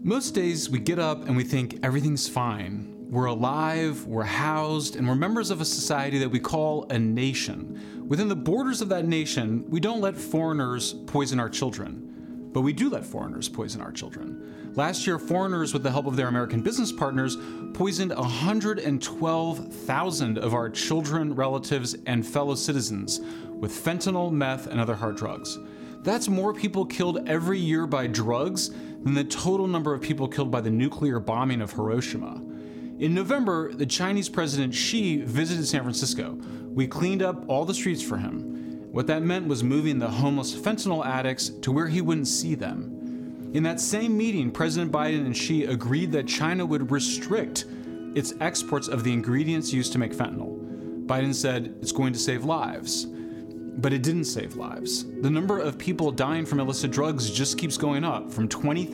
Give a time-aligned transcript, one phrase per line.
[0.00, 2.94] Most days we get up and we think everything's fine.
[3.10, 8.06] We're alive, we're housed, and we're members of a society that we call a nation.
[8.06, 12.50] Within the borders of that nation, we don't let foreigners poison our children.
[12.52, 14.72] But we do let foreigners poison our children.
[14.74, 17.36] Last year, foreigners, with the help of their American business partners,
[17.74, 25.16] poisoned 112,000 of our children, relatives, and fellow citizens with fentanyl, meth, and other hard
[25.16, 25.58] drugs.
[26.08, 30.50] That's more people killed every year by drugs than the total number of people killed
[30.50, 32.40] by the nuclear bombing of Hiroshima.
[32.98, 36.38] In November, the Chinese President Xi visited San Francisco.
[36.72, 38.88] We cleaned up all the streets for him.
[38.90, 43.50] What that meant was moving the homeless fentanyl addicts to where he wouldn't see them.
[43.52, 47.66] In that same meeting, President Biden and Xi agreed that China would restrict
[48.14, 51.04] its exports of the ingredients used to make fentanyl.
[51.04, 53.08] Biden said it's going to save lives.
[53.78, 55.04] But it didn't save lives.
[55.04, 58.90] The number of people dying from illicit drugs just keeps going up from 20,000